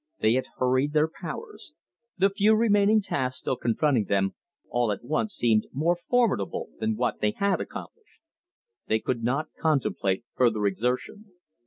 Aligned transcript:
They 0.19 0.33
had 0.33 0.45
hurried 0.57 0.93
their 0.93 1.07
powers. 1.07 1.73
The 2.17 2.31
few 2.31 2.55
remaining 2.55 3.01
tasks 3.01 3.41
still 3.41 3.55
confronting 3.55 4.05
them, 4.05 4.33
all 4.67 4.91
at 4.91 5.03
once 5.03 5.35
seemed 5.35 5.67
more 5.71 5.95
formidable 5.95 6.69
than 6.79 6.95
what 6.95 7.21
they 7.21 7.35
had 7.37 7.61
accomplished. 7.61 8.19
They 8.87 8.97
could 8.99 9.21
not 9.21 9.49
contemplate 9.59 10.25
further 10.33 10.65
exertion. 10.65 11.33